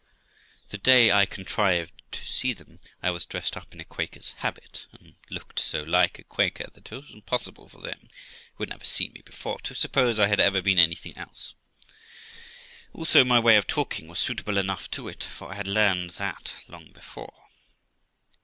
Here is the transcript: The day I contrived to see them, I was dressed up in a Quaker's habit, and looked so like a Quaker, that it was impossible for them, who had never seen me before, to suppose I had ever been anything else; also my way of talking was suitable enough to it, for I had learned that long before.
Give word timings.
The 0.69 0.79
day 0.79 1.11
I 1.11 1.27
contrived 1.27 1.91
to 2.13 2.25
see 2.25 2.53
them, 2.53 2.79
I 3.03 3.11
was 3.11 3.23
dressed 3.23 3.55
up 3.55 3.71
in 3.71 3.79
a 3.79 3.85
Quaker's 3.85 4.31
habit, 4.37 4.87
and 4.93 5.13
looked 5.29 5.59
so 5.59 5.83
like 5.83 6.17
a 6.17 6.23
Quaker, 6.23 6.71
that 6.73 6.91
it 6.91 6.95
was 6.95 7.11
impossible 7.11 7.69
for 7.69 7.81
them, 7.81 8.09
who 8.55 8.63
had 8.63 8.69
never 8.69 8.83
seen 8.83 9.11
me 9.13 9.21
before, 9.23 9.59
to 9.59 9.75
suppose 9.75 10.17
I 10.19 10.25
had 10.25 10.39
ever 10.39 10.59
been 10.59 10.79
anything 10.79 11.15
else; 11.19 11.53
also 12.93 13.23
my 13.23 13.39
way 13.39 13.57
of 13.57 13.67
talking 13.67 14.07
was 14.07 14.17
suitable 14.17 14.57
enough 14.57 14.89
to 14.89 15.07
it, 15.07 15.23
for 15.23 15.51
I 15.51 15.55
had 15.55 15.67
learned 15.67 16.09
that 16.17 16.55
long 16.67 16.91
before. 16.93 17.43